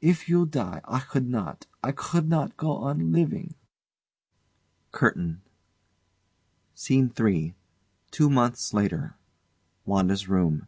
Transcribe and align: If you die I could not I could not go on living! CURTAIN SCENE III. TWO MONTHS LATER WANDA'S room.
If 0.00 0.28
you 0.28 0.46
die 0.46 0.80
I 0.82 0.98
could 0.98 1.28
not 1.28 1.68
I 1.80 1.92
could 1.92 2.28
not 2.28 2.56
go 2.56 2.78
on 2.78 3.12
living! 3.12 3.54
CURTAIN 4.90 5.42
SCENE 6.74 7.12
III. 7.16 7.54
TWO 8.10 8.28
MONTHS 8.28 8.74
LATER 8.74 9.14
WANDA'S 9.84 10.28
room. 10.28 10.66